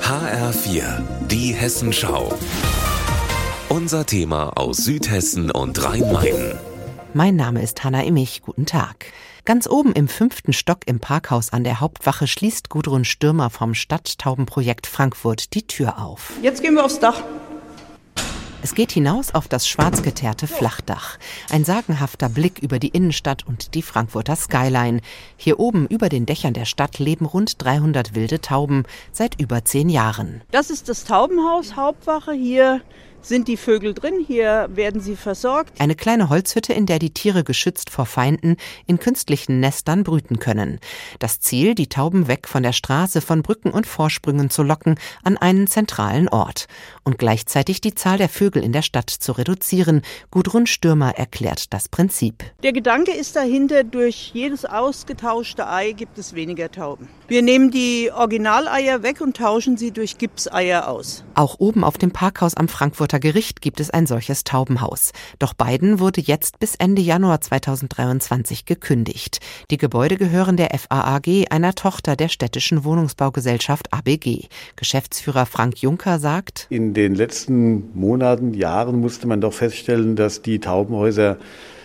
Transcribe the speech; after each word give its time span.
HR4, 0.00 1.02
die 1.28 1.52
Hessenschau. 1.52 2.32
Unser 3.68 4.06
Thema 4.06 4.56
aus 4.56 4.78
Südhessen 4.78 5.50
und 5.50 5.82
Rhein-Main. 5.82 6.58
Mein 7.12 7.36
Name 7.36 7.62
ist 7.62 7.84
Hanna 7.84 8.02
Immich. 8.02 8.42
Guten 8.42 8.66
Tag. 8.66 9.06
Ganz 9.44 9.68
oben 9.68 9.92
im 9.92 10.08
fünften 10.08 10.52
Stock 10.52 10.78
im 10.86 11.00
Parkhaus 11.00 11.52
an 11.52 11.64
der 11.64 11.80
Hauptwache 11.80 12.26
schließt 12.26 12.70
Gudrun 12.70 13.04
Stürmer 13.04 13.50
vom 13.50 13.74
Stadttaubenprojekt 13.74 14.86
Frankfurt 14.86 15.54
die 15.54 15.66
Tür 15.66 15.98
auf. 16.02 16.32
Jetzt 16.42 16.62
gehen 16.62 16.74
wir 16.74 16.84
aufs 16.84 17.00
Dach. 17.00 17.22
Es 18.64 18.74
geht 18.74 18.92
hinaus 18.92 19.34
auf 19.34 19.46
das 19.46 19.68
schwarz 19.68 20.00
geteerte 20.00 20.46
Flachdach. 20.46 21.18
Ein 21.50 21.66
sagenhafter 21.66 22.30
Blick 22.30 22.60
über 22.60 22.78
die 22.78 22.88
Innenstadt 22.88 23.46
und 23.46 23.74
die 23.74 23.82
Frankfurter 23.82 24.36
Skyline. 24.36 25.02
Hier 25.36 25.60
oben 25.60 25.86
über 25.86 26.08
den 26.08 26.24
Dächern 26.24 26.54
der 26.54 26.64
Stadt 26.64 26.98
leben 26.98 27.26
rund 27.26 27.62
300 27.62 28.14
wilde 28.14 28.40
Tauben 28.40 28.84
seit 29.12 29.38
über 29.38 29.66
zehn 29.66 29.90
Jahren. 29.90 30.40
Das 30.50 30.70
ist 30.70 30.88
das 30.88 31.04
Taubenhaus, 31.04 31.76
Hauptwache. 31.76 32.32
Hier 32.32 32.80
sind 33.24 33.48
die 33.48 33.56
Vögel 33.56 33.94
drin, 33.94 34.24
hier 34.26 34.68
werden 34.72 35.00
sie 35.00 35.16
versorgt. 35.16 35.80
Eine 35.80 35.94
kleine 35.94 36.28
Holzhütte, 36.28 36.72
in 36.72 36.86
der 36.86 36.98
die 36.98 37.12
Tiere 37.12 37.44
geschützt 37.44 37.90
vor 37.90 38.06
Feinden 38.06 38.56
in 38.86 38.98
künstlichen 38.98 39.60
Nestern 39.60 40.04
brüten 40.04 40.38
können. 40.38 40.78
Das 41.18 41.40
Ziel, 41.40 41.74
die 41.74 41.88
Tauben 41.88 42.28
weg 42.28 42.48
von 42.48 42.62
der 42.62 42.72
Straße, 42.72 43.20
von 43.20 43.42
Brücken 43.42 43.70
und 43.70 43.86
Vorsprüngen 43.86 44.50
zu 44.50 44.62
locken 44.62 44.98
an 45.22 45.36
einen 45.36 45.66
zentralen 45.66 46.28
Ort 46.28 46.66
und 47.02 47.18
gleichzeitig 47.18 47.80
die 47.80 47.94
Zahl 47.94 48.18
der 48.18 48.28
Vögel 48.28 48.62
in 48.62 48.72
der 48.72 48.82
Stadt 48.82 49.10
zu 49.10 49.32
reduzieren. 49.32 50.02
Gudrun 50.30 50.66
Stürmer 50.66 51.16
erklärt 51.16 51.72
das 51.72 51.88
Prinzip. 51.88 52.44
Der 52.62 52.72
Gedanke 52.72 53.12
ist 53.12 53.36
dahinter, 53.36 53.84
durch 53.84 54.32
jedes 54.34 54.64
ausgetauschte 54.64 55.68
Ei 55.68 55.92
gibt 55.92 56.18
es 56.18 56.34
weniger 56.34 56.70
Tauben. 56.70 57.08
Wir 57.26 57.40
nehmen 57.40 57.70
die 57.70 58.10
Originaleier 58.14 59.02
weg 59.02 59.22
und 59.22 59.38
tauschen 59.38 59.78
sie 59.78 59.92
durch 59.92 60.18
Gipseier 60.18 60.88
aus. 60.88 61.24
Auch 61.34 61.58
oben 61.58 61.82
auf 61.82 61.96
dem 61.96 62.10
Parkhaus 62.10 62.54
am 62.54 62.68
Frankfurter 62.68 63.18
Gericht 63.18 63.62
gibt 63.62 63.80
es 63.80 63.88
ein 63.88 64.06
solches 64.06 64.44
Taubenhaus. 64.44 65.12
Doch 65.38 65.54
beiden 65.54 66.00
wurde 66.00 66.20
jetzt 66.20 66.58
bis 66.58 66.74
Ende 66.74 67.00
Januar 67.00 67.40
2023 67.40 68.66
gekündigt. 68.66 69.40
Die 69.70 69.78
Gebäude 69.78 70.18
gehören 70.18 70.58
der 70.58 70.78
FAAG, 70.78 71.46
einer 71.48 71.74
Tochter 71.74 72.14
der 72.14 72.28
städtischen 72.28 72.84
Wohnungsbaugesellschaft 72.84 73.90
ABG. 73.90 74.48
Geschäftsführer 74.76 75.46
Frank 75.46 75.78
Juncker 75.78 76.18
sagt, 76.18 76.66
In 76.68 76.92
den 76.92 77.14
letzten 77.14 77.98
Monaten, 77.98 78.52
Jahren 78.52 79.00
musste 79.00 79.26
man 79.26 79.40
doch 79.40 79.54
feststellen, 79.54 80.14
dass 80.14 80.42
die 80.42 80.58
Taubenhäuser 80.58 81.38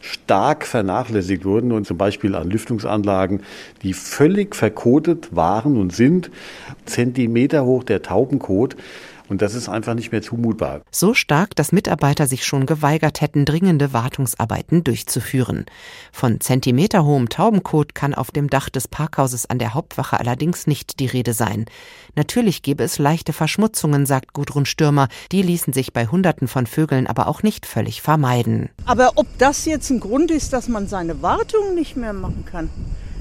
stark 0.00 0.66
vernachlässigt 0.66 1.44
wurden 1.44 1.72
und 1.72 1.86
zum 1.86 1.98
Beispiel 1.98 2.34
an 2.34 2.50
Lüftungsanlagen, 2.50 3.42
die 3.82 3.92
völlig 3.92 4.56
verkotet 4.56 5.34
waren 5.36 5.76
und 5.76 5.94
sind, 5.94 6.30
Zentimeter 6.86 7.64
hoch 7.64 7.84
der 7.84 8.02
Taubenkot. 8.02 8.76
Und 9.30 9.42
das 9.42 9.54
ist 9.54 9.68
einfach 9.68 9.94
nicht 9.94 10.10
mehr 10.10 10.22
zumutbar. 10.22 10.82
So 10.90 11.14
stark, 11.14 11.54
dass 11.54 11.70
Mitarbeiter 11.70 12.26
sich 12.26 12.44
schon 12.44 12.66
geweigert 12.66 13.20
hätten, 13.20 13.44
dringende 13.44 13.92
Wartungsarbeiten 13.92 14.82
durchzuführen. 14.82 15.66
Von 16.10 16.40
zentimeterhohem 16.40 17.28
Taubenkot 17.28 17.94
kann 17.94 18.12
auf 18.12 18.32
dem 18.32 18.50
Dach 18.50 18.68
des 18.68 18.88
Parkhauses 18.88 19.48
an 19.48 19.60
der 19.60 19.72
Hauptwache 19.72 20.18
allerdings 20.18 20.66
nicht 20.66 20.98
die 20.98 21.06
Rede 21.06 21.32
sein. 21.32 21.66
Natürlich 22.16 22.62
gäbe 22.62 22.82
es 22.82 22.98
leichte 22.98 23.32
Verschmutzungen, 23.32 24.04
sagt 24.04 24.32
Gudrun 24.32 24.66
Stürmer. 24.66 25.06
Die 25.30 25.42
ließen 25.42 25.72
sich 25.72 25.92
bei 25.92 26.08
Hunderten 26.08 26.48
von 26.48 26.66
Vögeln 26.66 27.06
aber 27.06 27.28
auch 27.28 27.44
nicht 27.44 27.66
völlig 27.66 28.02
vermeiden. 28.02 28.68
Aber 28.84 29.12
ob 29.14 29.28
das 29.38 29.64
jetzt 29.64 29.90
ein 29.90 30.00
Grund 30.00 30.32
ist, 30.32 30.52
dass 30.52 30.66
man 30.66 30.88
seine 30.88 31.22
Wartung 31.22 31.76
nicht 31.76 31.96
mehr 31.96 32.14
machen 32.14 32.44
kann? 32.50 32.68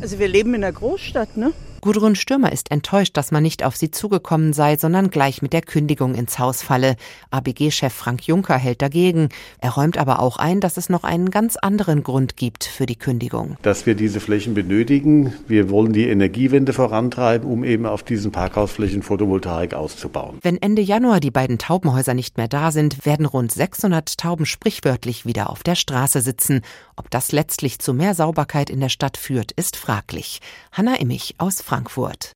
Also 0.00 0.18
wir 0.18 0.26
leben 0.26 0.52
in 0.54 0.64
einer 0.64 0.72
Großstadt, 0.72 1.36
ne? 1.36 1.52
Gudrun 1.84 2.14
Stürmer 2.14 2.52
ist 2.52 2.70
enttäuscht, 2.70 3.16
dass 3.16 3.32
man 3.32 3.42
nicht 3.42 3.64
auf 3.64 3.74
sie 3.74 3.90
zugekommen 3.90 4.52
sei, 4.52 4.76
sondern 4.76 5.10
gleich 5.10 5.42
mit 5.42 5.52
der 5.52 5.62
Kündigung 5.62 6.14
ins 6.14 6.38
Haus 6.38 6.62
falle. 6.62 6.94
ABG-Chef 7.32 7.92
Frank 7.92 8.24
Juncker 8.28 8.56
hält 8.56 8.82
dagegen. 8.82 9.30
Er 9.58 9.70
räumt 9.70 9.98
aber 9.98 10.20
auch 10.20 10.36
ein, 10.36 10.60
dass 10.60 10.76
es 10.76 10.88
noch 10.88 11.02
einen 11.02 11.32
ganz 11.32 11.56
anderen 11.56 12.04
Grund 12.04 12.36
gibt 12.36 12.62
für 12.62 12.86
die 12.86 12.94
Kündigung. 12.94 13.56
Dass 13.62 13.84
wir 13.84 13.96
diese 13.96 14.20
Flächen 14.20 14.54
benötigen. 14.54 15.32
Wir 15.48 15.70
wollen 15.70 15.92
die 15.92 16.06
Energiewende 16.06 16.72
vorantreiben, 16.72 17.50
um 17.50 17.64
eben 17.64 17.84
auf 17.84 18.04
diesen 18.04 18.30
Parkhausflächen 18.30 19.02
Photovoltaik 19.02 19.74
auszubauen. 19.74 20.38
Wenn 20.40 20.62
Ende 20.62 20.82
Januar 20.82 21.18
die 21.18 21.32
beiden 21.32 21.58
Taubenhäuser 21.58 22.14
nicht 22.14 22.36
mehr 22.36 22.46
da 22.46 22.70
sind, 22.70 23.04
werden 23.04 23.26
rund 23.26 23.50
600 23.50 24.18
Tauben 24.18 24.46
sprichwörtlich 24.46 25.26
wieder 25.26 25.50
auf 25.50 25.64
der 25.64 25.74
Straße 25.74 26.20
sitzen. 26.20 26.60
Ob 26.94 27.10
das 27.10 27.32
letztlich 27.32 27.80
zu 27.80 27.92
mehr 27.92 28.14
Sauberkeit 28.14 28.70
in 28.70 28.78
der 28.78 28.88
Stadt 28.88 29.16
führt, 29.16 29.50
ist 29.50 29.76
fraglich. 29.76 30.40
Hanna 30.70 30.94
Immich 31.00 31.34
aus 31.38 31.60
Frankfurt. 31.72 32.32